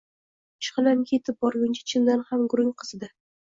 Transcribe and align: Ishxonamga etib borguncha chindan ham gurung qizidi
Ishxonamga 0.63 1.13
etib 1.19 1.37
borguncha 1.47 1.85
chindan 1.93 2.27
ham 2.33 2.51
gurung 2.57 2.75
qizidi 2.83 3.15